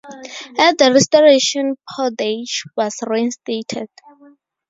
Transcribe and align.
At 0.57 0.79
the 0.79 0.91
Restoration 0.91 1.75
Pordage 1.87 2.63
was 2.75 2.95
reinstated. 3.05 3.87